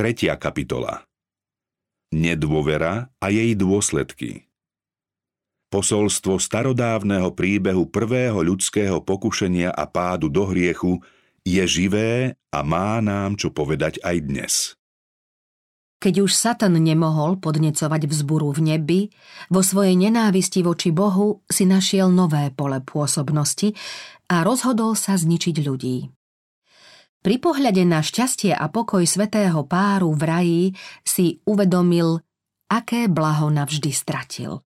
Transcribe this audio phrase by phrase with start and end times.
[0.00, 1.04] Tretia kapitola
[2.16, 4.48] Nedôvera a jej dôsledky
[5.68, 11.04] Posolstvo starodávneho príbehu prvého ľudského pokušenia a pádu do hriechu
[11.44, 14.52] je živé a má nám čo povedať aj dnes.
[16.00, 19.00] Keď už Satan nemohol podnecovať vzburu v nebi,
[19.52, 23.76] vo svojej nenávisti voči Bohu si našiel nové pole pôsobnosti
[24.32, 26.08] a rozhodol sa zničiť ľudí.
[27.20, 30.64] Pri pohľade na šťastie a pokoj svetého páru v raji
[31.04, 32.24] si uvedomil,
[32.72, 34.64] aké blaho navždy stratil.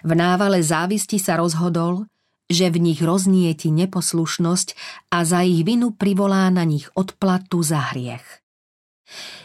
[0.00, 2.08] V návale závisti sa rozhodol,
[2.48, 4.68] že v nich roznieti neposlušnosť
[5.12, 8.24] a za ich vinu privolá na nich odplatu za hriech.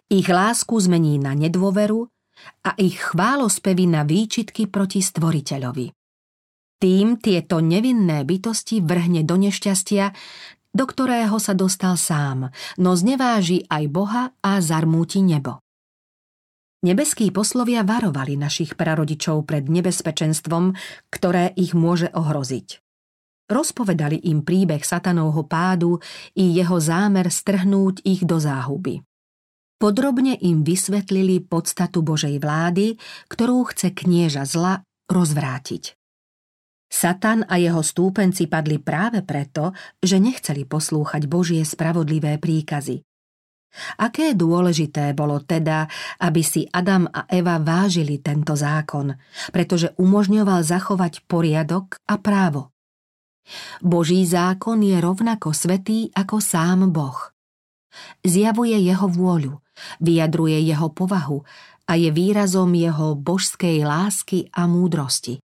[0.07, 2.07] Ich lásku zmení na nedôveru
[2.63, 5.91] a ich chválospevy na výčitky proti stvoriteľovi.
[6.77, 10.13] Tým tieto nevinné bytosti vrhne do nešťastia,
[10.77, 15.57] do ktorého sa dostal sám, no zneváži aj Boha a zarmúti nebo.
[16.85, 20.77] Nebeskí poslovia varovali našich prarodičov pred nebezpečenstvom,
[21.09, 22.77] ktoré ich môže ohroziť.
[23.49, 25.97] Rozpovedali im príbeh satanovho pádu
[26.37, 29.01] i jeho zámer strhnúť ich do záhuby.
[29.81, 33.01] Podrobne im vysvetlili podstatu Božej vlády,
[33.33, 35.96] ktorú chce knieža zla rozvrátiť.
[36.87, 43.03] Satan a jeho stúpenci padli práve preto, že nechceli poslúchať Božie spravodlivé príkazy.
[43.99, 45.85] Aké dôležité bolo teda,
[46.23, 49.13] aby si Adam a Eva vážili tento zákon,
[49.51, 52.71] pretože umožňoval zachovať poriadok a právo.
[53.79, 57.31] Boží zákon je rovnako svetý ako sám Boh.
[58.23, 59.59] Zjavuje jeho vôľu,
[60.03, 61.43] vyjadruje jeho povahu
[61.87, 65.39] a je výrazom jeho božskej lásky a múdrosti.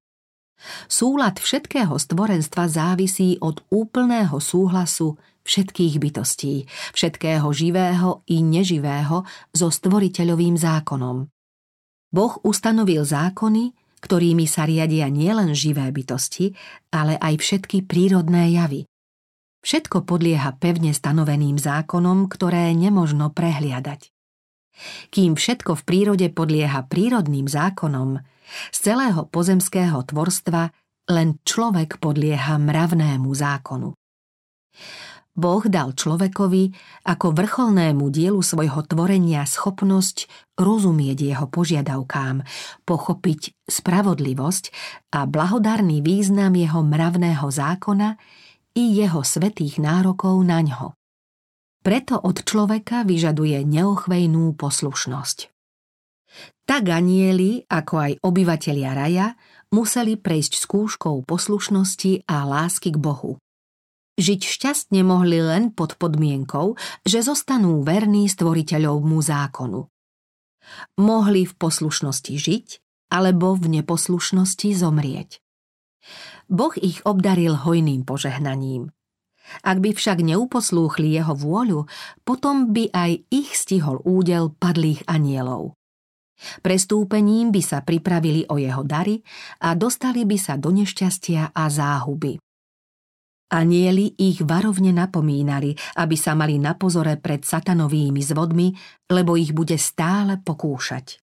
[0.87, 10.55] Súlad všetkého stvorenstva závisí od úplného súhlasu všetkých bytostí, všetkého živého i neživého so stvoriteľovým
[10.55, 11.27] zákonom.
[12.13, 16.53] Boh ustanovil zákony, ktorými sa riadia nielen živé bytosti,
[16.93, 18.85] ale aj všetky prírodné javy.
[19.63, 24.12] Všetko podlieha pevne stanoveným zákonom, ktoré nemožno prehliadať.
[25.13, 28.19] Kým všetko v prírode podlieha prírodným zákonom,
[28.73, 30.69] z celého pozemského tvorstva
[31.09, 33.91] len človek podlieha mravnému zákonu.
[35.33, 36.69] Boh dal človekovi
[37.09, 40.29] ako vrcholnému dielu svojho tvorenia schopnosť
[40.61, 42.45] rozumieť jeho požiadavkám,
[42.85, 44.63] pochopiť spravodlivosť
[45.09, 48.13] a blahodárny význam jeho mravného zákona
[48.77, 50.93] i jeho svetých nárokov na ňo.
[51.83, 55.51] Preto od človeka vyžaduje neochvejnú poslušnosť.
[56.63, 59.35] Tak anieli, ako aj obyvatelia raja,
[59.75, 63.35] museli prejsť skúškou poslušnosti a lásky k Bohu.
[64.15, 69.83] Žiť šťastne mohli len pod podmienkou, že zostanú verní stvoriteľovmu zákonu.
[71.03, 72.67] Mohli v poslušnosti žiť,
[73.11, 75.43] alebo v neposlušnosti zomrieť.
[76.47, 78.87] Boh ich obdaril hojným požehnaním–
[79.63, 81.85] ak by však neuposlúchli jeho vôľu,
[82.23, 85.75] potom by aj ich stihol údel padlých anielov.
[86.59, 89.21] Prestúpením by sa pripravili o jeho dary
[89.63, 92.35] a dostali by sa do nešťastia a záhuby.
[93.53, 98.73] Anieli ich varovne napomínali, aby sa mali na pozore pred satanovými zvodmi,
[99.13, 101.21] lebo ich bude stále pokúšať.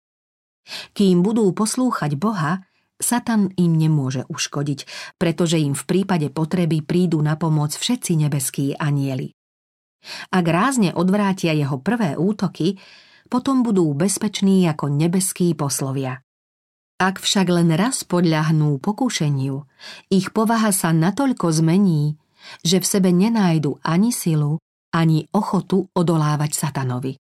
[0.94, 2.69] Kým budú poslúchať Boha,
[3.00, 4.84] Satan im nemôže uškodiť,
[5.16, 9.32] pretože im v prípade potreby prídu na pomoc všetci nebeskí anieli.
[10.32, 12.76] Ak rázne odvrátia jeho prvé útoky,
[13.32, 16.20] potom budú bezpeční ako nebeskí poslovia.
[17.00, 19.64] Ak však len raz podľahnú pokúšeniu,
[20.12, 22.20] ich povaha sa natoľko zmení,
[22.60, 24.60] že v sebe nenájdu ani silu,
[24.92, 27.16] ani ochotu odolávať satanovi.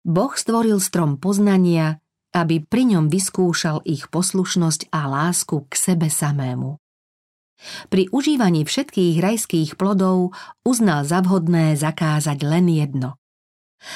[0.00, 1.99] Boh stvoril strom poznania
[2.30, 6.78] aby pri ňom vyskúšal ich poslušnosť a lásku k sebe samému.
[7.92, 10.32] Pri užívaní všetkých rajských plodov
[10.64, 13.20] uznal za vhodné zakázať len jedno.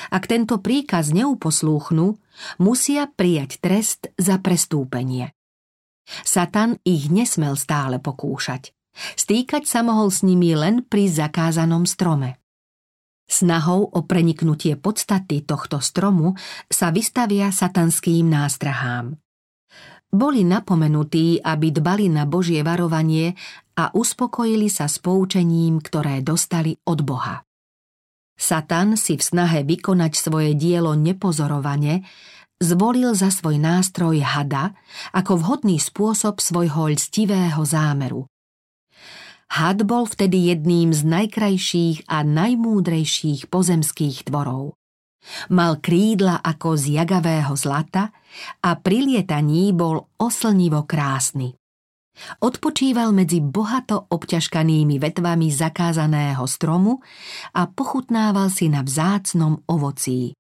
[0.08, 2.16] Ak tento príkaz neuposlúchnu,
[2.60, 5.32] musia prijať trest za prestúpenie.
[6.24, 8.72] Satan ich nesmel stále pokúšať.
[8.94, 12.43] Stýkať sa mohol s nimi len pri zakázanom strome.
[13.24, 16.36] Snahou o preniknutie podstaty tohto stromu
[16.68, 19.16] sa vystavia satanským nástrahám.
[20.14, 23.34] Boli napomenutí, aby dbali na Božie varovanie
[23.74, 27.42] a uspokojili sa s poučením, ktoré dostali od Boha.
[28.38, 32.06] Satan si v snahe vykonať svoje dielo nepozorovane
[32.62, 34.74] zvolil za svoj nástroj hada
[35.10, 38.30] ako vhodný spôsob svojho lstivého zámeru.
[39.50, 44.76] Had bol vtedy jedným z najkrajších a najmúdrejších pozemských tvorov.
[45.48, 48.12] Mal krídla ako z jagavého zlata
[48.60, 51.56] a pri lietaní bol oslnivo krásny.
[52.14, 57.02] Odpočíval medzi bohato obťažkanými vetvami zakázaného stromu
[57.58, 60.30] a pochutnával si na vzácnom ovocí.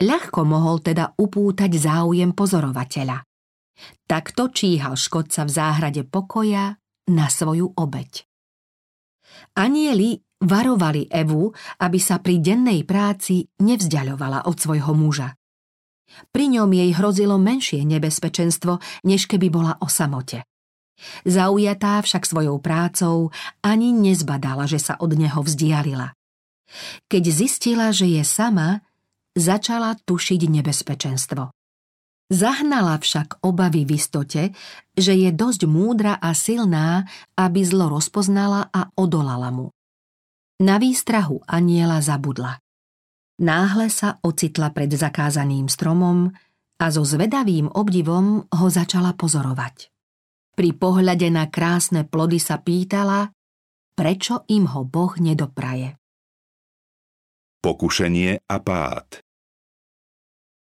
[0.00, 3.22] Ľahko mohol teda upútať záujem pozorovateľa.
[4.08, 6.79] Takto číhal škodca v záhrade pokoja
[7.10, 8.24] na svoju obeď.
[9.58, 11.52] Anieli varovali Evu,
[11.82, 15.36] aby sa pri dennej práci nevzdialovala od svojho muža.
[16.34, 20.42] Pri ňom jej hrozilo menšie nebezpečenstvo, než keby bola o samote.
[21.24, 23.32] Zaujatá však svojou prácou
[23.64, 26.12] ani nezbadala, že sa od neho vzdialila.
[27.08, 28.84] Keď zistila, že je sama,
[29.34, 31.50] začala tušiť nebezpečenstvo.
[32.30, 34.54] Zahnala však obavy v istote,
[34.94, 39.74] že je dosť múdra a silná, aby zlo rozpoznala a odolala mu.
[40.62, 42.62] Na výstrahu aniela zabudla.
[43.42, 46.30] Náhle sa ocitla pred zakázaným stromom
[46.78, 49.90] a so zvedavým obdivom ho začala pozorovať.
[50.54, 53.32] Pri pohľade na krásne plody sa pýtala,
[53.98, 55.98] prečo im ho Boh nedopraje.
[57.64, 59.29] Pokušenie a pád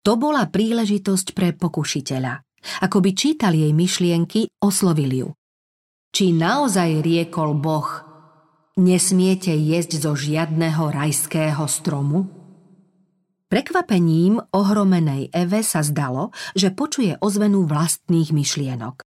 [0.07, 2.39] To bola príležitosť pre pokušiteľa.
[2.87, 5.29] Ako by čítal jej myšlienky, oslovil ju.
[6.15, 7.91] Či naozaj riekol Boh,
[8.79, 12.31] nesmiete jesť zo žiadného rajského stromu?
[13.51, 19.03] Prekvapením ohromenej Eve sa zdalo, že počuje ozvenu vlastných myšlienok.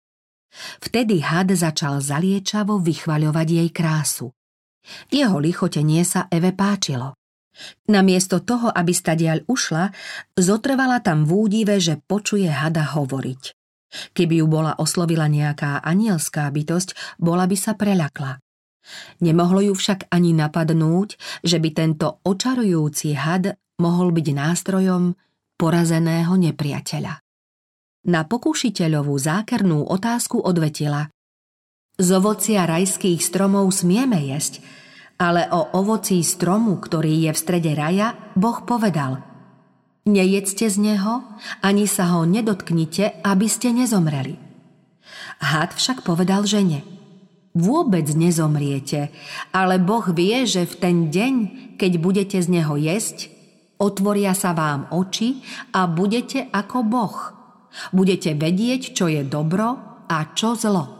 [0.83, 4.27] Vtedy had začal zaliečavo vychvaľovať jej krásu.
[5.11, 7.18] Jeho lichotenie sa Eve páčilo.
[7.91, 9.91] Namiesto toho, aby stadiaľ ušla,
[10.39, 13.41] zotrvala tam v údive, že počuje hada hovoriť.
[14.13, 18.37] Keby ju bola oslovila nejaká anielská bytosť, bola by sa preľakla.
[19.21, 25.13] Nemohlo ju však ani napadnúť, že by tento očarujúci had mohol byť nástrojom
[25.59, 27.13] porazeného nepriateľa.
[28.07, 31.11] Na pokúšiteľovú zákernú otázku odvetila.
[31.99, 34.63] Z ovocia rajských stromov smieme jesť,
[35.19, 39.21] ale o ovocí stromu, ktorý je v strede raja, Boh povedal
[40.09, 41.21] Nejedzte z neho,
[41.61, 44.39] ani sa ho nedotknite, aby ste nezomreli.
[45.43, 46.81] Had však povedal žene
[47.53, 49.11] Vôbec nezomriete,
[49.51, 51.33] ale Boh vie, že v ten deň,
[51.75, 53.27] keď budete z neho jesť,
[53.77, 55.43] otvoria sa vám oči
[55.75, 57.17] a budete ako Boh–
[57.93, 59.77] Budete vedieť, čo je dobro
[60.09, 60.98] a čo zlo.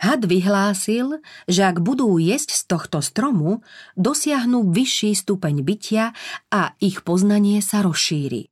[0.00, 3.60] Had vyhlásil, že ak budú jesť z tohto stromu,
[4.00, 6.16] dosiahnu vyšší stupeň bytia
[6.48, 8.48] a ich poznanie sa rozšíri.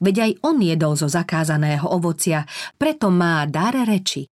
[0.00, 2.48] Veď aj on jedol zo zakázaného ovocia,
[2.80, 4.32] preto má dar reči.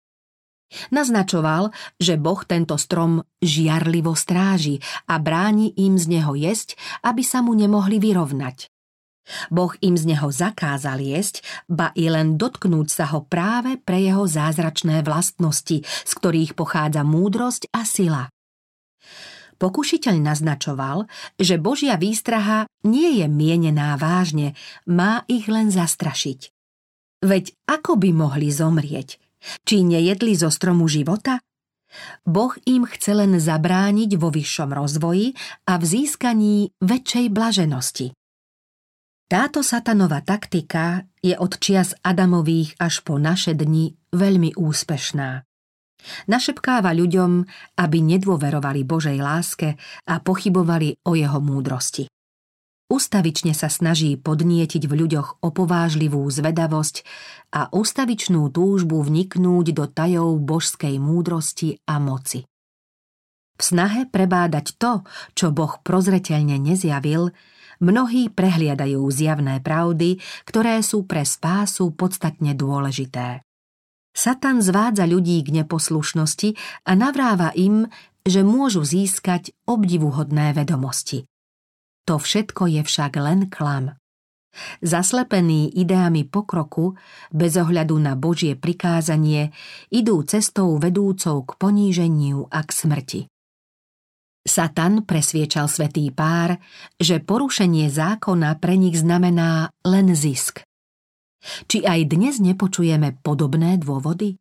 [0.94, 4.78] Naznačoval, že Boh tento strom žiarlivo stráži
[5.10, 8.70] a bráni im z neho jesť, aby sa mu nemohli vyrovnať.
[9.52, 14.26] Boh im z neho zakázal jesť, ba i len dotknúť sa ho práve pre jeho
[14.26, 18.24] zázračné vlastnosti, z ktorých pochádza múdrosť a sila.
[19.58, 21.10] Pokušiteľ naznačoval,
[21.42, 24.54] že Božia výstraha nie je mienená vážne,
[24.86, 26.54] má ich len zastrašiť.
[27.26, 29.18] Veď ako by mohli zomrieť?
[29.66, 31.42] Či nejedli zo stromu života?
[32.28, 35.34] Boh im chce len zabrániť vo vyššom rozvoji
[35.66, 38.17] a v získaní väčšej blaženosti.
[39.28, 45.44] Táto satanová taktika je od čias Adamových až po naše dni veľmi úspešná.
[46.32, 47.44] Našepkáva ľuďom,
[47.76, 49.76] aby nedôverovali Božej láske
[50.08, 52.08] a pochybovali o jeho múdrosti.
[52.88, 57.04] Ustavične sa snaží podnietiť v ľuďoch opovážlivú zvedavosť
[57.52, 62.48] a ustavičnú túžbu vniknúť do tajov božskej múdrosti a moci.
[63.60, 65.04] V snahe prebádať to,
[65.36, 67.36] čo Boh prozreteľne nezjavil,
[67.84, 73.42] mnohí prehliadajú zjavné pravdy, ktoré sú pre spásu podstatne dôležité.
[74.18, 76.58] Satan zvádza ľudí k neposlušnosti
[76.90, 77.86] a navráva im,
[78.26, 81.30] že môžu získať obdivuhodné vedomosti.
[82.10, 83.94] To všetko je však len klam.
[84.82, 86.98] Zaslepení ideami pokroku,
[87.30, 89.54] bez ohľadu na Božie prikázanie,
[89.94, 93.22] idú cestou vedúcou k poníženiu a k smrti.
[94.48, 96.56] Satan presviečal svetý pár,
[96.96, 100.64] že porušenie zákona pre nich znamená len zisk.
[101.68, 104.40] Či aj dnes nepočujeme podobné dôvody?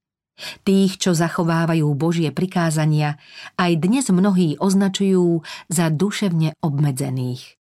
[0.63, 3.19] Tých, čo zachovávajú Božie prikázania,
[3.59, 7.59] aj dnes mnohí označujú za duševne obmedzených.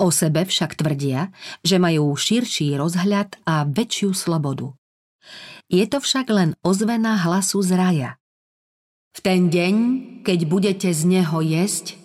[0.00, 4.72] O sebe však tvrdia, že majú širší rozhľad a väčšiu slobodu.
[5.68, 8.10] Je to však len ozvena hlasu z raja–
[9.14, 9.74] v ten deň,
[10.26, 11.96] keď budete z neho jesť,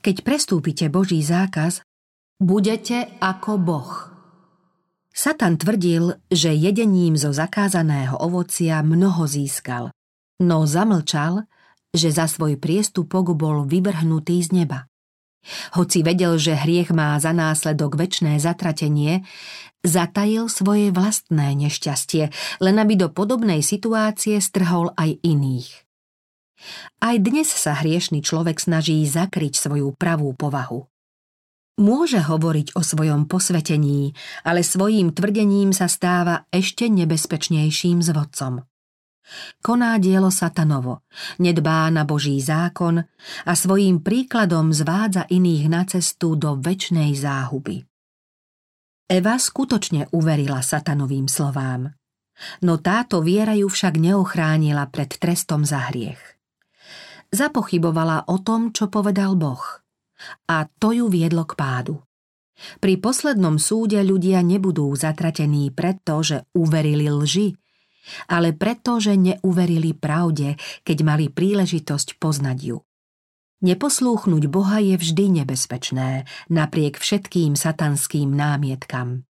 [0.00, 1.84] keď prestúpite Boží zákaz,
[2.40, 3.92] Budete ako Boh.
[5.12, 9.92] Satan tvrdil, že jedením zo zakázaného ovocia mnoho získal,
[10.40, 11.44] no zamlčal,
[11.92, 14.88] že za svoj priestupok bol vyvrhnutý z neba.
[15.76, 19.28] Hoci vedel, že hriech má za následok väčné zatratenie,
[19.84, 22.32] zatajil svoje vlastné nešťastie,
[22.64, 25.89] len aby do podobnej situácie strhol aj iných.
[27.00, 30.90] Aj dnes sa hriešný človek snaží zakryť svoju pravú povahu.
[31.80, 34.12] Môže hovoriť o svojom posvetení,
[34.44, 38.68] ale svojím tvrdením sa stáva ešte nebezpečnejším zvodcom.
[39.64, 41.06] Koná dielo satanovo,
[41.40, 43.00] nedbá na Boží zákon
[43.46, 47.86] a svojím príkladom zvádza iných na cestu do väčšnej záhuby.
[49.10, 51.90] Eva skutočne uverila satanovým slovám,
[52.60, 56.39] no táto viera ju však neochránila pred trestom za hriech.
[57.30, 59.80] Zapochybovala o tom, čo povedal Boh
[60.48, 62.04] a to ju viedlo k pádu.
[62.76, 67.56] Pri poslednom súde ľudia nebudú zatratení preto, že uverili lži,
[68.28, 72.78] ale preto, že neuverili pravde, keď mali príležitosť poznať ju.
[73.60, 79.24] Neposlúchnuť Boha je vždy nebezpečné, napriek všetkým satanským námietkam.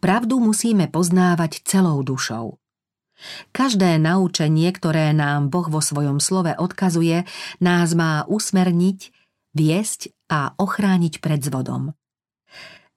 [0.00, 2.61] Pravdu musíme poznávať celou dušou.
[3.54, 7.28] Každé naučenie, ktoré nám Boh vo svojom slove odkazuje,
[7.62, 9.14] nás má usmerniť,
[9.54, 11.94] viesť a ochrániť pred zvodom.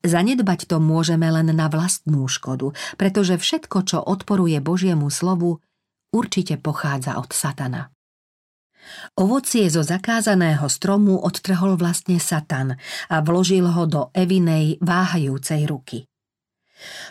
[0.06, 5.66] Zanedbať to môžeme len na vlastnú škodu, pretože všetko, čo odporuje Božiemu slovu,
[6.14, 7.90] určite pochádza od Satana.
[9.18, 12.78] Ovocie zo zakázaného stromu odtrhol vlastne Satan
[13.10, 16.06] a vložil ho do Evinej váhajúcej ruky.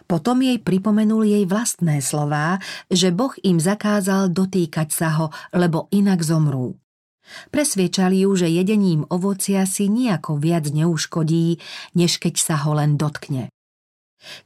[0.05, 2.61] Potom jej pripomenul jej vlastné slová,
[2.93, 6.77] že Boh im zakázal dotýkať sa ho, lebo inak zomrú.
[7.49, 11.57] Presviečali ju, že jedením ovocia si nejako viac neuškodí,
[11.97, 13.49] než keď sa ho len dotkne.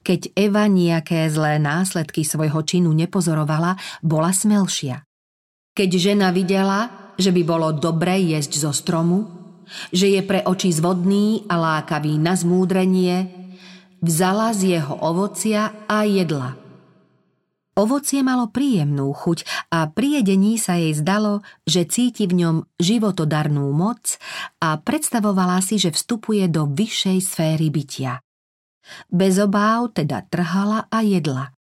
[0.03, 5.07] Keď Eva nejaké zlé následky svojho činu nepozorovala, bola smelšia.
[5.75, 9.27] Keď žena videla, že by bolo dobre jesť zo stromu,
[9.95, 13.38] že je pre oči zvodný a lákavý na zmúdrenie,
[14.03, 16.55] vzala z jeho ovocia a jedla–
[17.79, 23.71] Ovocie malo príjemnú chuť a pri jedení sa jej zdalo, že cíti v ňom životodarnú
[23.71, 24.19] moc
[24.59, 28.19] a predstavovala si, že vstupuje do vyššej sféry bytia.
[29.07, 31.55] Bez obáv teda trhala a jedla.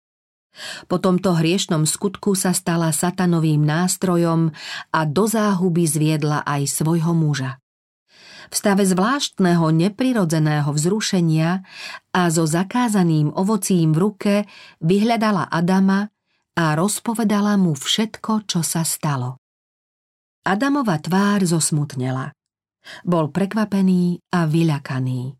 [0.86, 4.54] Po tomto hriešnom skutku sa stala satanovým nástrojom
[4.94, 7.58] a do záhuby zviedla aj svojho muža.
[8.54, 11.66] V stave zvláštneho neprirodzeného vzrušenia
[12.14, 14.34] a so zakázaným ovocím v ruke
[14.78, 16.06] vyhľadala Adama
[16.54, 19.42] a rozpovedala mu všetko, čo sa stalo.
[20.46, 22.30] Adamova tvár zosmutnela.
[23.02, 25.34] Bol prekvapený a vyľakaný.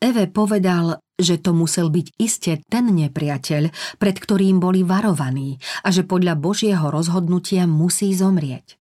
[0.00, 6.04] Eve povedal, že to musel byť iste ten nepriateľ, pred ktorým boli varovaní a že
[6.04, 8.79] podľa Božieho rozhodnutia musí zomrieť.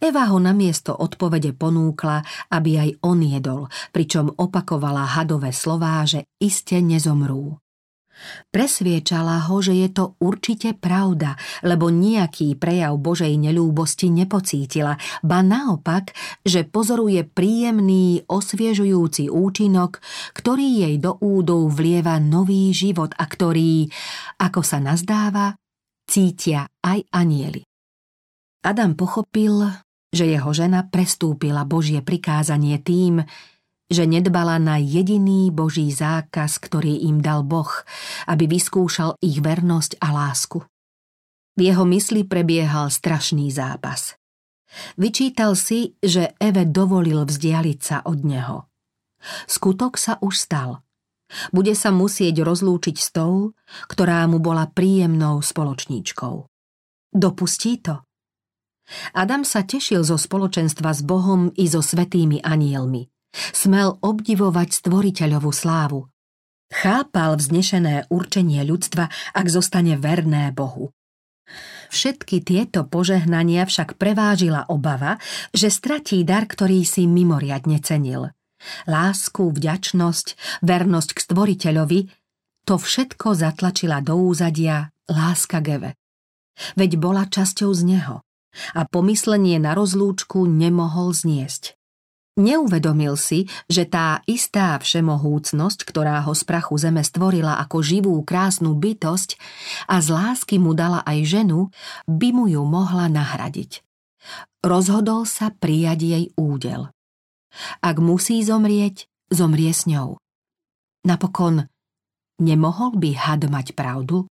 [0.00, 2.22] Eva ho namiesto odpovede ponúkla,
[2.52, 3.62] aby aj on jedol,
[3.94, 7.60] pričom opakovala hadové slová, že iste nezomrú.
[8.52, 16.12] Presviečala ho, že je to určite pravda, lebo nejaký prejav Božej nelúbosti nepocítila, ba naopak,
[16.44, 20.04] že pozoruje príjemný, osviežujúci účinok,
[20.36, 23.88] ktorý jej do údov vlieva nový život a ktorý,
[24.36, 25.56] ako sa nazdáva,
[26.04, 27.69] cítia aj anieli.
[28.60, 29.72] Adam pochopil,
[30.12, 33.24] že jeho žena prestúpila Božie prikázanie tým,
[33.90, 37.70] že nedbala na jediný Boží zákaz, ktorý im dal Boh,
[38.30, 40.62] aby vyskúšal ich vernosť a lásku.
[41.58, 44.14] V jeho mysli prebiehal strašný zápas.
[44.94, 48.70] Vyčítal si, že Eve dovolil vzdialiť sa od neho.
[49.50, 50.86] Skutok sa už stal.
[51.50, 53.54] Bude sa musieť rozlúčiť s tou,
[53.90, 56.46] ktorá mu bola príjemnou spoločníčkou.
[57.10, 58.06] Dopustí to?
[59.14, 63.06] Adam sa tešil zo spoločenstva s Bohom i so svetými anielmi.
[63.54, 66.10] Smel obdivovať stvoriteľovú slávu.
[66.70, 70.94] Chápal vznešené určenie ľudstva, ak zostane verné Bohu.
[71.90, 75.18] Všetky tieto požehnania však prevážila obava,
[75.50, 78.30] že stratí dar, ktorý si mimoriadne cenil.
[78.86, 82.00] Lásku, vďačnosť, vernosť k stvoriteľovi,
[82.62, 85.98] to všetko zatlačila do úzadia láska Geve.
[86.78, 88.22] Veď bola časťou z neho
[88.74, 91.80] a pomyslenie na rozlúčku nemohol zniesť.
[92.40, 98.78] Neuvedomil si, že tá istá všemohúcnosť, ktorá ho z prachu zeme stvorila ako živú krásnu
[98.78, 99.36] bytosť
[99.90, 101.68] a z lásky mu dala aj ženu,
[102.06, 103.82] by mu ju mohla nahradiť.
[104.62, 106.88] Rozhodol sa prijať jej údel.
[107.82, 110.16] Ak musí zomrieť, zomrie s ňou.
[111.02, 111.66] Napokon,
[112.38, 114.30] nemohol by had mať pravdu?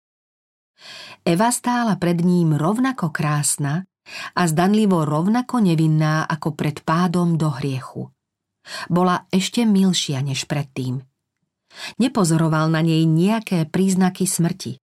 [1.28, 3.89] Eva stála pred ním rovnako krásna
[4.36, 8.10] a zdanlivo rovnako nevinná ako pred pádom do hriechu.
[8.88, 11.02] Bola ešte milšia než predtým.
[12.02, 14.82] Nepozoroval na nej nejaké príznaky smrti.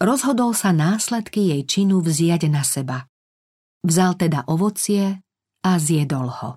[0.00, 3.04] Rozhodol sa následky jej činu vziať na seba.
[3.84, 5.20] Vzal teda ovocie
[5.60, 6.50] a zjedol ho.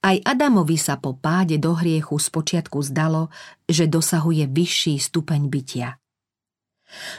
[0.00, 3.28] Aj Adamovi sa po páde do hriechu spočiatku zdalo,
[3.68, 6.00] že dosahuje vyšší stupeň bytia.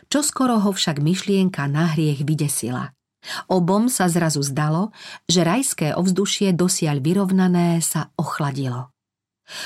[0.07, 2.95] Čoskoro ho však myšlienka na hriech vydesila.
[3.51, 4.95] Obom sa zrazu zdalo,
[5.27, 8.95] že rajské ovzdušie dosiaľ vyrovnané sa ochladilo.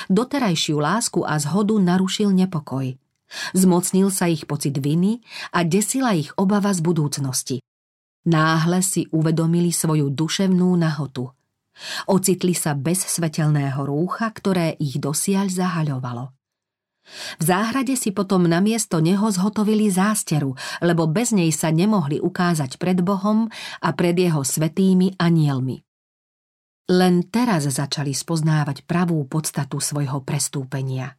[0.09, 2.97] Doterajšiu lásku a zhodu narušil nepokoj.
[3.55, 5.23] Zmocnil sa ich pocit viny
[5.55, 7.57] a desila ich obava z budúcnosti.
[8.27, 11.31] Náhle si uvedomili svoju duševnú nahotu.
[12.05, 16.40] Ocitli sa bez svetelného rúcha, ktoré ich dosiaľ zahaľovalo.
[17.39, 23.01] V záhrade si potom namiesto neho zhotovili zásteru, lebo bez nej sa nemohli ukázať pred
[23.01, 23.49] Bohom
[23.81, 25.81] a pred jeho svetými anielmi.
[26.91, 31.15] Len teraz začali spoznávať pravú podstatu svojho prestúpenia.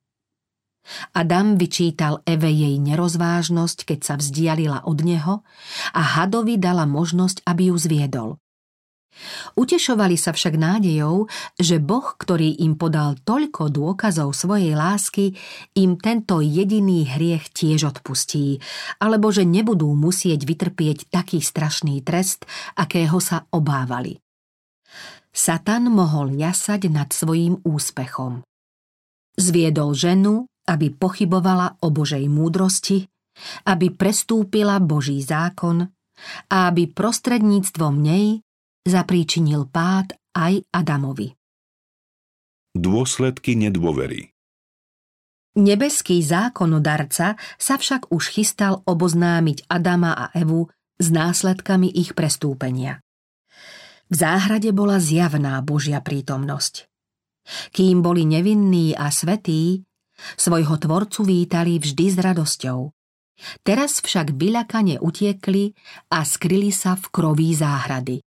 [1.14, 5.34] Adam vyčítal Eve jej nerozvážnosť, keď sa vzdialila od neho
[5.94, 8.28] a hadovi dala možnosť, aby ju zviedol.
[9.54, 11.28] Utešovali sa však nádejou,
[11.60, 15.36] že Boh, ktorý im podal toľko dôkazov svojej lásky,
[15.76, 18.58] im tento jediný hriech tiež odpustí,
[18.98, 24.16] alebo že nebudú musieť vytrpieť taký strašný trest, akého sa obávali.
[25.32, 28.44] Satan mohol jasať nad svojím úspechom.
[29.32, 33.08] Zviedol ženu, aby pochybovala o Božej múdrosti,
[33.64, 35.88] aby prestúpila Boží zákon
[36.52, 38.44] a aby prostredníctvom nej
[38.86, 41.34] zapríčinil pád aj Adamovi.
[42.72, 44.32] Dôsledky nedôvery
[45.52, 53.04] Nebeský zákonodarca sa však už chystal oboznámiť Adama a Evu s následkami ich prestúpenia.
[54.08, 56.88] V záhrade bola zjavná Božia prítomnosť.
[57.76, 59.84] Kým boli nevinní a svetí,
[60.36, 62.80] Svojho tvorcu vítali vždy s radosťou.
[63.66, 65.74] Teraz však vyľakane utiekli
[66.14, 68.22] a skryli sa v kroví záhrady.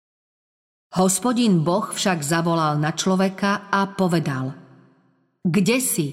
[0.90, 4.58] Hospodin Boh však zavolal na človeka a povedal
[5.46, 6.08] Kde si?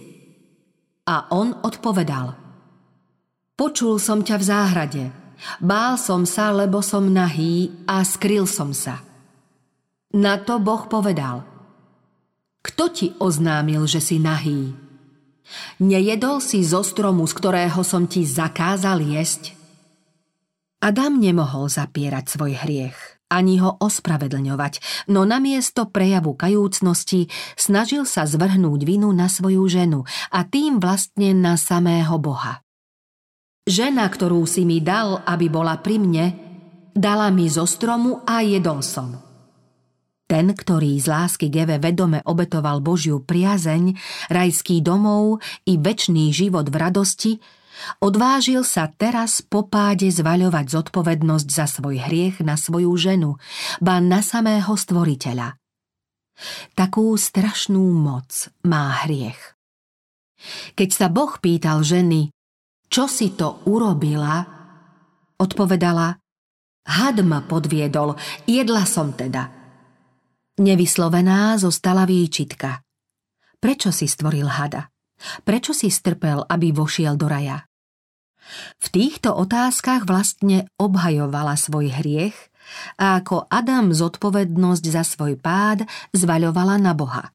[1.09, 2.37] A on odpovedal
[3.57, 5.03] Počul som ťa v záhrade.
[5.57, 9.01] Bál som sa, lebo som nahý a skryl som sa.
[10.13, 11.41] Na to Boh povedal
[12.61, 14.77] Kto ti oznámil, že si nahý?
[15.81, 19.57] Nejedol si zo stromu, z ktorého som ti zakázal jesť?
[20.77, 27.27] Adam nemohol zapierať svoj hriech, ani ho ospravedlňovať, no namiesto prejavu kajúcnosti
[27.59, 32.63] snažil sa zvrhnúť vinu na svoju ženu a tým vlastne na samého Boha.
[33.67, 36.25] Žena, ktorú si mi dal, aby bola pri mne,
[36.95, 39.19] dala mi zo stromu a jedol som.
[40.27, 43.95] Ten, ktorý z lásky Geve vedome obetoval Božiu priazeň,
[44.27, 47.31] rajský domov i väčší život v radosti,
[47.99, 53.35] odvážil sa teraz po páde zvaľovať zodpovednosť za svoj hriech na svoju ženu,
[53.83, 55.57] ba na samého stvoriteľa.
[56.77, 59.57] Takú strašnú moc má hriech.
[60.77, 62.29] Keď sa Boh pýtal ženy,
[62.87, 64.45] čo si to urobila,
[65.41, 66.13] odpovedala,
[66.85, 68.13] had ma podviedol,
[68.45, 69.49] jedla som teda–
[70.57, 72.81] Nevyslovená zostala výčitka.
[73.61, 74.89] Prečo si stvoril hada?
[75.45, 77.66] Prečo si strpel, aby vošiel do raja?
[78.79, 82.37] V týchto otázkach vlastne obhajovala svoj hriech
[82.99, 87.31] a ako Adam zodpovednosť za svoj pád zvaľovala na Boha.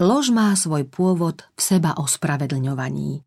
[0.00, 3.22] Lož má svoj pôvod v seba ospravedlňovaní.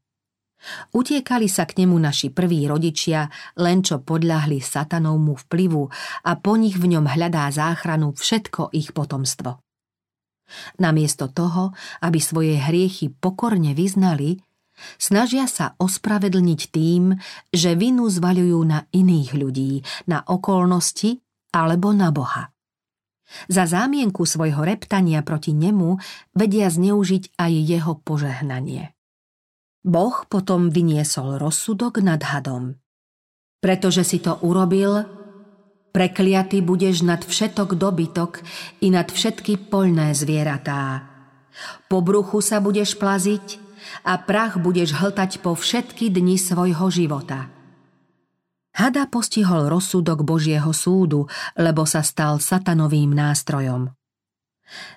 [0.96, 3.28] Utiekali sa k nemu naši prví rodičia,
[3.60, 5.84] len čo podľahli satanovmu vplyvu
[6.24, 9.60] a po nich v ňom hľadá záchranu všetko ich potomstvo.
[10.80, 14.40] Namiesto toho, aby svoje hriechy pokorne vyznali,
[14.98, 17.16] snažia sa ospravedlniť tým,
[17.54, 19.74] že vinu zvaľujú na iných ľudí,
[20.10, 21.22] na okolnosti
[21.54, 22.54] alebo na Boha.
[23.50, 25.98] Za zámienku svojho reptania proti nemu
[26.38, 28.94] vedia zneužiť aj jeho požehnanie.
[29.84, 32.80] Boh potom vyniesol rozsudok nad hadom.
[33.60, 35.08] Pretože si to urobil,
[35.92, 38.44] prekliaty budeš nad všetok dobytok
[38.84, 41.10] i nad všetky poľné zvieratá.
[41.88, 43.63] Po bruchu sa budeš plaziť
[44.04, 47.50] a prach budeš hltať po všetky dni svojho života.
[48.74, 53.94] Hada postihol rozsudok Božieho súdu, lebo sa stal satanovým nástrojom.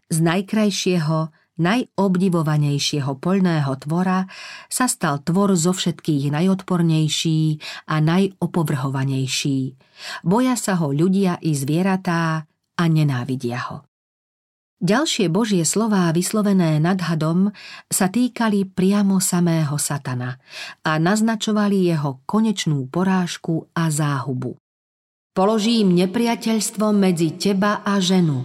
[0.09, 4.29] Z najkrajšieho najobdivovanejšieho poľného tvora,
[4.69, 7.41] sa stal tvor zo všetkých najodpornejší
[7.89, 9.59] a najopovrhovanejší.
[10.21, 12.45] Boja sa ho ľudia i zvieratá
[12.77, 13.89] a nenávidia ho.
[14.77, 17.49] Ďalšie božie slová vyslovené nad hadom
[17.89, 20.37] sa týkali priamo samého satana
[20.85, 24.61] a naznačovali jeho konečnú porážku a záhubu.
[25.33, 28.45] Položím nepriateľstvo medzi teba a ženu,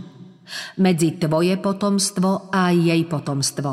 [0.79, 3.71] medzi tvoje potomstvo a jej potomstvo.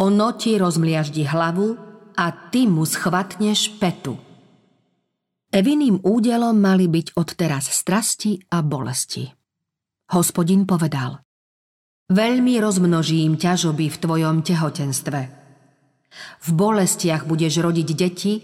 [0.00, 1.68] Ono ti rozmliaždi hlavu
[2.16, 4.16] a ty mu schvatneš petu.
[5.52, 9.28] Eviným údelom mali byť odteraz strasti a bolesti.
[10.16, 11.20] Hospodin povedal–
[12.08, 15.20] Veľmi rozmnožím ťažoby v tvojom tehotenstve.
[16.40, 18.34] V bolestiach budeš rodiť deti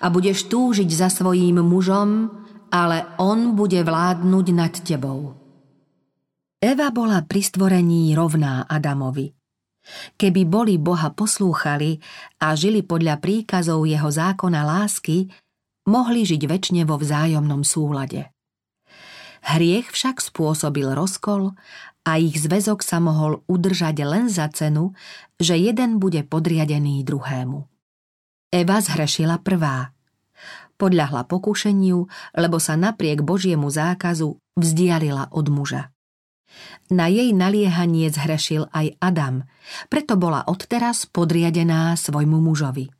[0.00, 2.32] a budeš túžiť za svojím mužom,
[2.72, 5.36] ale on bude vládnuť nad tebou.
[6.56, 9.28] Eva bola pri stvorení rovná Adamovi.
[10.16, 12.00] Keby boli Boha poslúchali
[12.40, 15.28] a žili podľa príkazov jeho zákona lásky,
[15.84, 18.32] mohli žiť väčšine vo vzájomnom súlade.
[19.42, 21.58] Hriech však spôsobil rozkol
[22.02, 24.94] a ich zväzok sa mohol udržať len za cenu,
[25.38, 27.58] že jeden bude podriadený druhému.
[28.52, 29.94] Eva zhrešila prvá.
[30.76, 31.98] Podľahla pokušeniu,
[32.36, 35.94] lebo sa napriek Božiemu zákazu vzdialila od muža.
[36.92, 39.48] Na jej naliehanie zhrešil aj Adam,
[39.88, 42.92] preto bola odteraz podriadená svojmu mužovi.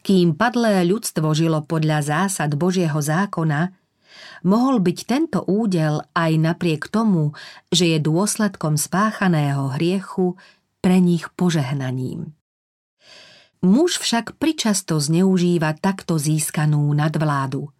[0.00, 3.76] Kým padlé ľudstvo žilo podľa zásad Božieho zákona,
[4.46, 7.34] mohol byť tento údel aj napriek tomu,
[7.74, 10.38] že je dôsledkom spáchaného hriechu
[10.78, 12.30] pre nich požehnaním.
[13.66, 17.74] Muž však pričasto zneužíva takto získanú nadvládu.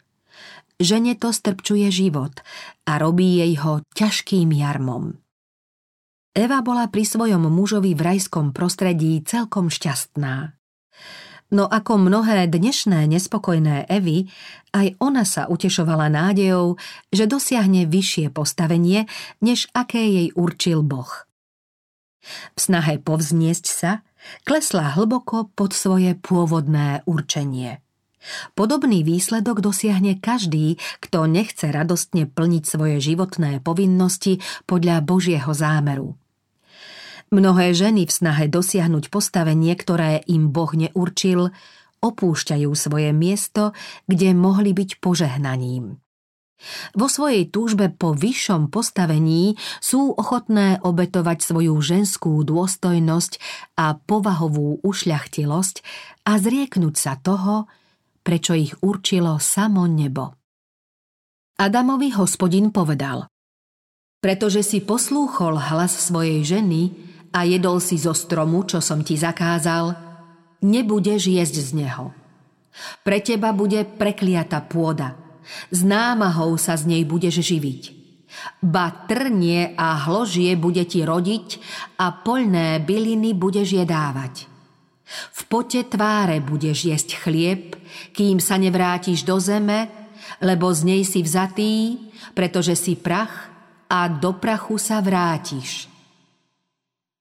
[0.83, 2.43] Žene to strpčuje život
[2.85, 5.15] a robí jej ho ťažkým jarmom.
[6.37, 10.56] Eva bola pri svojom mužovi v rajskom prostredí celkom šťastná.
[11.47, 14.27] No ako mnohé dnešné nespokojné Evy,
[14.75, 16.75] aj ona sa utešovala nádejou,
[17.15, 19.07] že dosiahne vyššie postavenie,
[19.39, 21.27] než aké jej určil Boh.
[22.27, 24.03] V snahe povzniesť sa,
[24.43, 27.79] klesla hlboko pod svoje pôvodné určenie.
[28.59, 36.19] Podobný výsledok dosiahne každý, kto nechce radostne plniť svoje životné povinnosti podľa Božieho zámeru.
[37.35, 41.51] Mnohé ženy v snahe dosiahnuť postavenie, ktoré im Boh neurčil,
[41.99, 43.75] opúšťajú svoje miesto,
[44.07, 45.99] kde mohli byť požehnaním.
[46.97, 53.33] Vo svojej túžbe po vyššom postavení sú ochotné obetovať svoju ženskú dôstojnosť
[53.77, 55.77] a povahovú ušľachtilosť
[56.25, 57.69] a zrieknúť sa toho,
[58.25, 60.33] prečo ich určilo samo nebo.
[61.61, 63.29] Adamovi hospodin povedal
[64.25, 67.06] Pretože si poslúchol hlas svojej ženy,
[67.37, 69.93] a jedol si zo stromu, čo som ti zakázal,
[70.65, 72.17] nebudeš jesť z neho.
[73.05, 75.21] Pre teba bude prekliata pôda,
[75.69, 77.83] s námahou sa z nej budeš živiť.
[78.61, 81.47] Ba trnie a hložie bude ti rodiť
[82.01, 84.49] a poľné byliny budeš jedávať.
[85.07, 87.79] V pote tváre budeš jesť chlieb,
[88.13, 89.89] kým sa nevrátiš do zeme,
[90.43, 91.97] lebo z nej si vzatý,
[92.35, 93.49] pretože si prach
[93.87, 95.96] a do prachu sa vrátiš.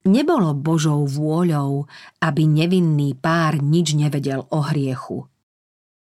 [0.06, 1.90] Nebolo Božou vôľou,
[2.22, 5.26] aby nevinný pár nič nevedel o hriechu.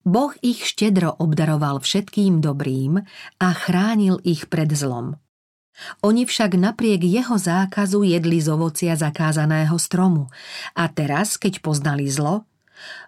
[0.04, 3.00] Boh ich štedro obdaroval všetkým dobrým
[3.40, 5.16] a chránil ich pred zlom.
[6.02, 10.30] Oni však napriek jeho zákazu jedli z ovocia zakázaného stromu
[10.74, 12.46] a teraz, keď poznali zlo,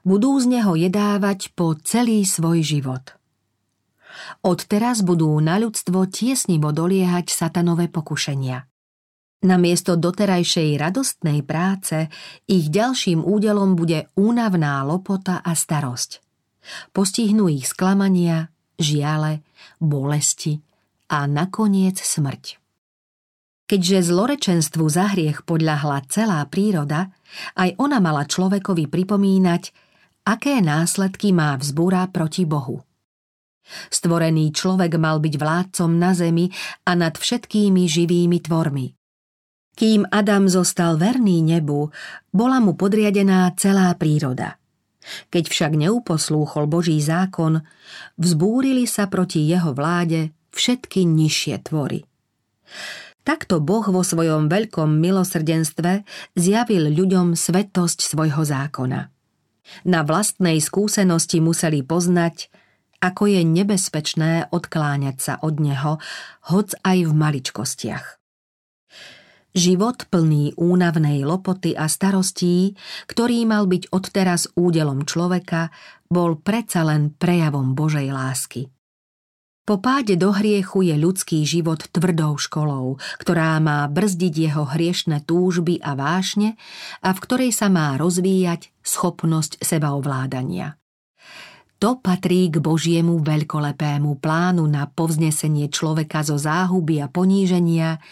[0.06, 3.14] budú z neho jedávať po celý svoj život.
[4.42, 8.64] Odteraz budú na ľudstvo tiesnivo doliehať satanové pokušenia.
[9.46, 12.10] Namiesto doterajšej radostnej práce
[12.50, 16.18] ich ďalším údelom bude únavná lopota a starosť.
[16.90, 19.46] Postihnú ich sklamania, žiale,
[19.78, 20.58] bolesti
[21.14, 22.58] a nakoniec smrť.
[23.70, 27.14] Keďže zlorečenstvu za hriech podľahla celá príroda,
[27.54, 29.62] aj ona mala človekovi pripomínať,
[30.26, 32.82] aké následky má vzbúra proti Bohu.
[33.94, 36.50] Stvorený človek mal byť vládcom na zemi
[36.82, 38.95] a nad všetkými živými tvormi.
[39.76, 41.92] Kým Adam zostal verný nebu,
[42.32, 44.56] bola mu podriadená celá príroda.
[45.28, 47.60] Keď však neuposlúchol Boží zákon,
[48.16, 52.08] vzbúrili sa proti jeho vláde všetky nižšie tvory.
[53.20, 56.06] Takto Boh vo svojom veľkom milosrdenstve
[56.38, 59.12] zjavil ľuďom svetosť svojho zákona.
[59.84, 62.48] Na vlastnej skúsenosti museli poznať,
[63.02, 65.98] ako je nebezpečné odkláňať sa od neho,
[66.48, 68.25] hoc aj v maličkostiach.
[69.56, 72.76] Život plný únavnej lopoty a starostí,
[73.08, 75.72] ktorý mal byť odteraz údelom človeka,
[76.12, 78.68] bol predsa len prejavom Božej lásky.
[79.64, 85.80] Po páde do hriechu je ľudský život tvrdou školou, ktorá má brzdiť jeho hriešne túžby
[85.80, 86.60] a vášne
[87.00, 90.76] a v ktorej sa má rozvíjať schopnosť sebaovládania.
[91.80, 98.04] To patrí k Božiemu veľkolepému plánu na povznesenie človeka zo záhuby a poníženia,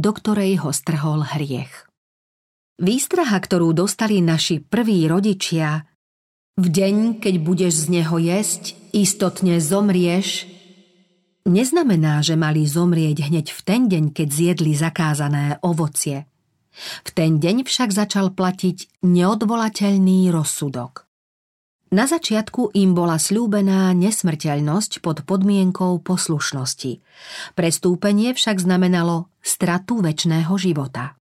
[0.00, 1.84] do ktorej ho strhol hriech.
[2.80, 5.84] Výstraha, ktorú dostali naši prví rodičia,
[6.56, 10.48] v deň, keď budeš z neho jesť, istotne zomrieš,
[11.44, 16.24] neznamená, že mali zomrieť hneď v ten deň, keď zjedli zakázané ovocie.
[17.04, 21.09] V ten deň však začal platiť neodvolateľný rozsudok.
[21.90, 27.02] Na začiatku im bola slúbená nesmrteľnosť pod podmienkou poslušnosti.
[27.58, 31.18] Prestúpenie však znamenalo stratu väčšného života.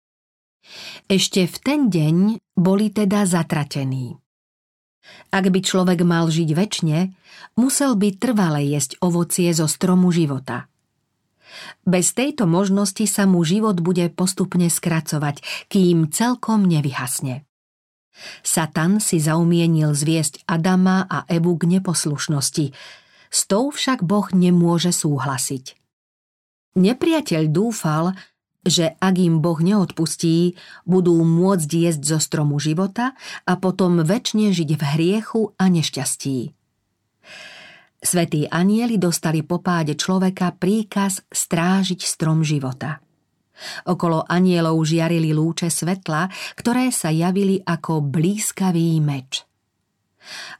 [1.10, 2.16] Ešte v ten deň
[2.54, 4.22] boli teda zatratení.
[5.34, 7.00] Ak by človek mal žiť väčšine,
[7.58, 10.70] musel by trvale jesť ovocie zo stromu života.
[11.82, 17.49] Bez tejto možnosti sa mu život bude postupne skracovať, kým celkom nevyhasne.
[18.44, 22.76] Satan si zaumienil zviesť Adama a Evu k neposlušnosti,
[23.30, 25.78] s tou však Boh nemôže súhlasiť.
[26.78, 28.18] Nepriateľ dúfal,
[28.66, 33.16] že ak im Boh neodpustí, budú môcť jesť zo stromu života
[33.48, 36.38] a potom väčšine žiť v hriechu a nešťastí.
[38.00, 43.00] Svetí anieli dostali po páde človeka príkaz strážiť strom života–
[43.88, 49.44] Okolo anielov žiarili lúče svetla, ktoré sa javili ako blízkavý meč.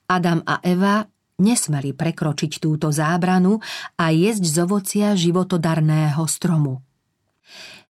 [0.10, 1.06] Adam a Eva
[1.40, 3.64] nesmeli prekročiť túto zábranu
[3.96, 6.84] a jesť z ovocia životodarného stromu.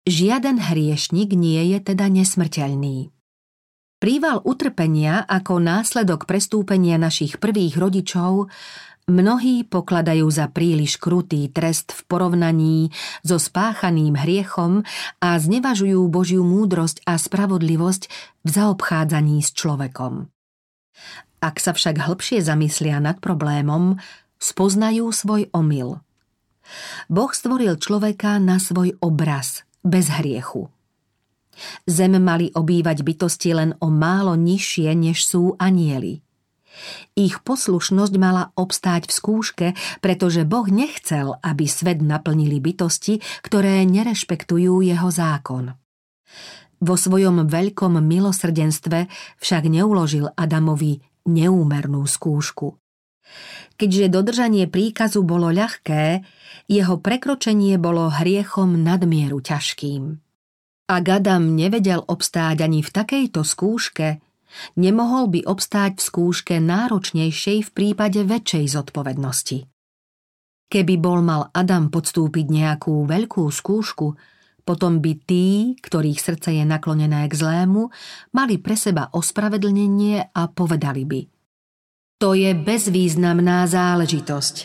[0.08, 3.12] Žiaden hriešnik nie je teda nesmrteľný.
[3.98, 8.54] Príval utrpenia ako následok prestúpenia našich prvých rodičov
[9.08, 12.92] Mnohí pokladajú za príliš krutý trest v porovnaní
[13.24, 14.84] so spáchaným hriechom
[15.24, 18.12] a znevažujú Božiu múdrosť a spravodlivosť
[18.44, 20.28] v zaobchádzaní s človekom.
[21.40, 23.96] Ak sa však hlbšie zamyslia nad problémom,
[24.44, 26.04] spoznajú svoj omyl.
[27.08, 30.68] Boh stvoril človeka na svoj obraz, bez hriechu.
[31.90, 36.22] Zem mali obývať bytosti len o málo nižšie, než sú anieli–
[37.18, 39.68] ich poslušnosť mala obstáť v skúške,
[40.00, 45.74] pretože Boh nechcel, aby svet naplnili bytosti, ktoré nerešpektujú jeho zákon.
[46.78, 49.10] Vo svojom veľkom milosrdenstve
[49.42, 52.78] však neuložil Adamovi neúmernú skúšku.
[53.78, 56.22] Keďže dodržanie príkazu bolo ľahké,
[56.70, 60.27] jeho prekročenie bolo hriechom nadmieru ťažkým.
[60.88, 64.24] Ak Adam nevedel obstáť ani v takejto skúške,
[64.80, 69.68] nemohol by obstáť v skúške náročnejšej v prípade väčšej zodpovednosti.
[70.72, 74.16] Keby bol mal Adam podstúpiť nejakú veľkú skúšku,
[74.64, 77.92] potom by tí, ktorých srdce je naklonené k zlému,
[78.32, 81.22] mali pre seba ospravedlnenie a povedali by
[82.24, 84.56] To je bezvýznamná záležitosť.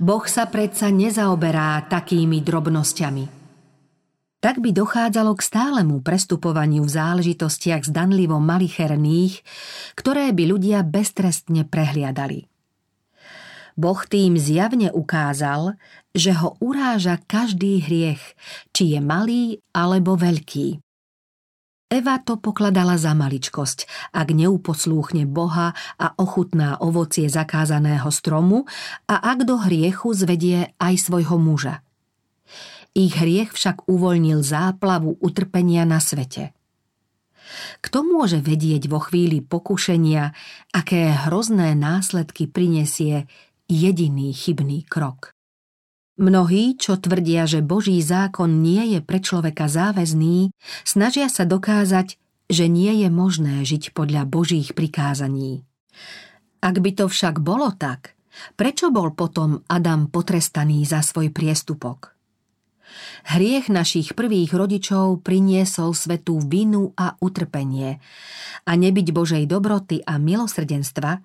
[0.00, 3.39] Boh sa predsa nezaoberá takými drobnosťami
[4.40, 9.44] tak by dochádzalo k stálemu prestupovaniu v záležitostiach zdanlivo malicherných,
[9.94, 12.48] ktoré by ľudia beztrestne prehliadali.
[13.76, 15.76] Boh tým zjavne ukázal,
[16.16, 18.20] že ho uráža každý hriech,
[18.74, 20.82] či je malý alebo veľký.
[21.90, 28.62] Eva to pokladala za maličkosť, ak neuposlúchne Boha a ochutná ovocie zakázaného stromu
[29.10, 31.82] a ak do hriechu zvedie aj svojho muža–
[32.94, 36.54] ich hriech však uvoľnil záplavu utrpenia na svete.
[37.82, 40.34] Kto môže vedieť vo chvíli pokušenia,
[40.70, 43.26] aké hrozné následky prinesie
[43.66, 45.34] jediný chybný krok?
[46.20, 50.52] Mnohí, čo tvrdia, že Boží zákon nie je pre človeka záväzný,
[50.84, 55.64] snažia sa dokázať, že nie je možné žiť podľa Božích prikázaní.
[56.60, 58.12] Ak by to však bolo tak,
[58.60, 62.19] prečo bol potom Adam potrestaný za svoj priestupok?
[63.28, 68.00] Hriech našich prvých rodičov priniesol svetu vinu a utrpenie
[68.64, 71.20] a nebyť Božej dobroty a milosrdenstva,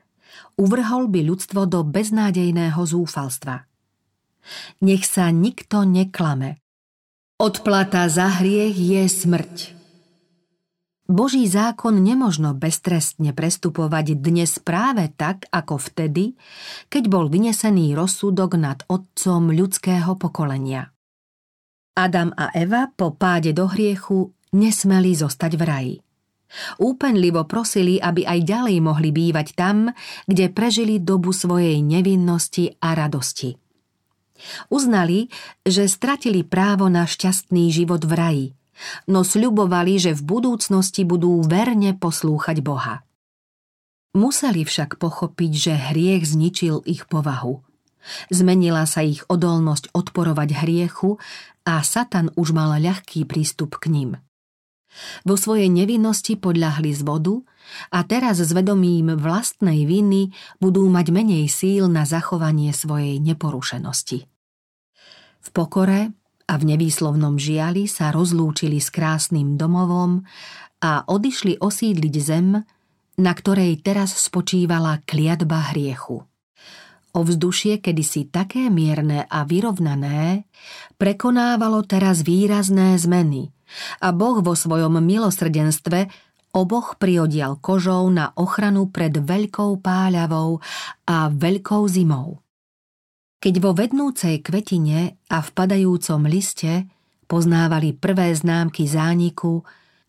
[0.59, 3.65] uvrhol by ľudstvo do beznádejného zúfalstva.
[4.85, 6.61] Nech sa nikto neklame.
[7.35, 9.55] Odplata za hriech je smrť.
[11.05, 16.33] Boží zákon nemožno beztrestne prestupovať dnes práve tak, ako vtedy,
[16.89, 20.94] keď bol vynesený rozsudok nad otcom ľudského pokolenia.
[21.95, 25.95] Adam a Eva po páde do hriechu nesmeli zostať v raji.
[26.75, 29.95] Úpenlivo prosili, aby aj ďalej mohli bývať tam,
[30.27, 33.55] kde prežili dobu svojej nevinnosti a radosti.
[34.67, 35.31] Uznali,
[35.63, 38.47] že stratili právo na šťastný život v raji,
[39.07, 43.07] no sľubovali, že v budúcnosti budú verne poslúchať Boha.
[44.15, 47.64] Museli však pochopiť, že hriech zničil ich povahu.
[48.29, 51.17] Zmenila sa ich odolnosť odporovať hriechu
[51.65, 54.11] a Satan už mal ľahký prístup k ním.
[55.27, 57.35] Vo svojej nevinnosti podľahli z vodu
[57.91, 60.31] a teraz s vedomím vlastnej viny
[60.63, 64.23] budú mať menej síl na zachovanie svojej neporušenosti.
[65.45, 66.15] V pokore
[66.45, 70.23] a v nevýslovnom žiali sa rozlúčili s krásnym domovom
[70.79, 72.61] a odišli osídliť zem,
[73.15, 76.23] na ktorej teraz spočívala kliatba hriechu.
[77.15, 80.43] Ovzdušie, kedysi také mierne a vyrovnané,
[80.99, 83.55] prekonávalo teraz výrazné zmeny
[84.03, 86.11] a Boh vo svojom milosrdenstve
[86.51, 90.59] oboch priodial kožou na ochranu pred veľkou páľavou
[91.07, 92.43] a veľkou zimou.
[93.39, 96.87] Keď vo vednúcej kvetine a v padajúcom liste
[97.31, 99.63] poznávali prvé známky zániku,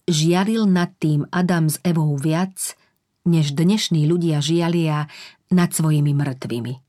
[0.06, 2.78] žiaril nad tým Adam s Evou viac,
[3.26, 5.10] než dnešní ľudia žialia
[5.50, 6.85] nad svojimi mŕtvými.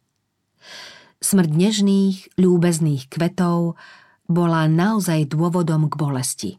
[1.17, 3.75] Smrť nežných, ľúbezných kvetov
[4.29, 6.51] bola naozaj dôvodom k bolesti.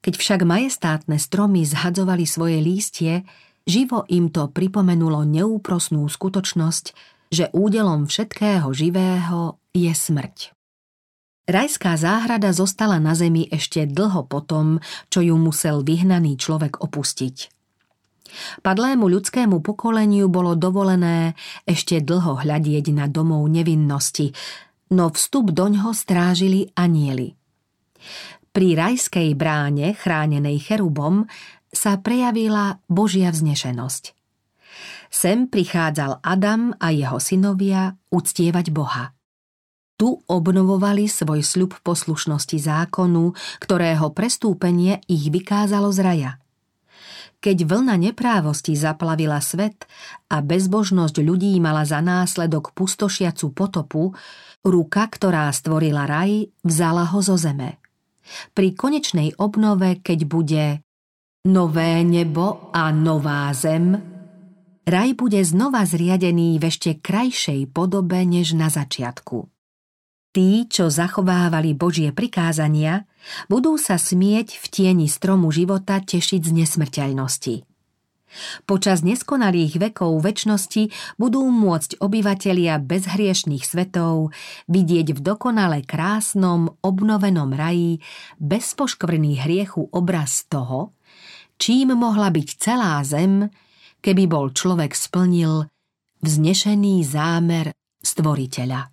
[0.00, 3.28] Keď však majestátne stromy zhadzovali svoje lístie,
[3.68, 6.84] živo im to pripomenulo neúprosnú skutočnosť,
[7.30, 10.56] že údelom všetkého živého je smrť.
[11.50, 14.78] Rajská záhrada zostala na zemi ešte dlho potom,
[15.10, 17.59] čo ju musel vyhnaný človek opustiť.
[18.60, 24.32] Padlému ľudskému pokoleniu bolo dovolené ešte dlho hľadieť na domov nevinnosti,
[24.94, 27.34] no vstup doňho strážili anieli.
[28.50, 31.30] Pri rajskej bráne, chránenej cherubom,
[31.70, 34.18] sa prejavila Božia vznešenosť.
[35.10, 39.14] Sem prichádzal Adam a jeho synovia uctievať Boha.
[39.94, 46.32] Tu obnovovali svoj sľub poslušnosti zákonu, ktorého prestúpenie ich vykázalo z raja–
[47.40, 49.88] keď vlna neprávosti zaplavila svet
[50.28, 54.12] a bezbožnosť ľudí mala za následok pustošiacu potopu,
[54.60, 57.80] ruka, ktorá stvorila raj, vzala ho zo zeme.
[58.52, 60.64] Pri konečnej obnove, keď bude
[61.48, 63.96] nové nebo a nová zem,
[64.84, 69.48] raj bude znova zriadený v ešte krajšej podobe než na začiatku.
[70.30, 73.02] Tí, čo zachovávali Božie prikázania,
[73.50, 77.66] budú sa smieť v tieni stromu života tešiť z nesmrteľnosti.
[78.62, 84.30] Počas neskonalých vekov väčnosti budú môcť obyvatelia bezhriešných svetov
[84.70, 87.98] vidieť v dokonale krásnom, obnovenom raji
[88.38, 90.94] bez poškvrný hriechu obraz toho,
[91.58, 93.50] čím mohla byť celá zem,
[93.98, 95.66] keby bol človek splnil
[96.22, 98.89] vznešený zámer stvoriteľa.